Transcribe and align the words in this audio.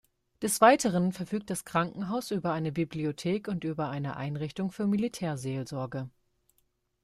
Des 0.41 0.61
Weiteren 0.61 1.11
verfügt 1.11 1.51
das 1.51 1.63
Krankenhaus 1.63 2.31
über 2.31 2.53
eine 2.53 2.71
Bibliothek 2.71 3.47
und 3.47 3.63
über 3.63 3.89
eine 3.89 4.15
Einrichtung 4.17 4.71
für 4.71 4.87
Militärseelsorge. 4.87 6.09